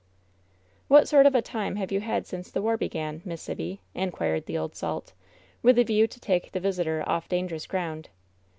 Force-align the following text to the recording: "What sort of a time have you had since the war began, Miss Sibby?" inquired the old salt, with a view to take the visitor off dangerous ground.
"What 0.87 1.07
sort 1.07 1.27
of 1.27 1.35
a 1.35 1.43
time 1.43 1.75
have 1.75 1.91
you 1.91 1.99
had 1.99 2.25
since 2.25 2.49
the 2.49 2.63
war 2.63 2.75
began, 2.75 3.21
Miss 3.23 3.39
Sibby?" 3.43 3.81
inquired 3.93 4.47
the 4.47 4.57
old 4.57 4.75
salt, 4.75 5.13
with 5.61 5.77
a 5.77 5.83
view 5.83 6.07
to 6.07 6.19
take 6.19 6.51
the 6.53 6.59
visitor 6.59 7.03
off 7.05 7.29
dangerous 7.29 7.67
ground. 7.67 8.09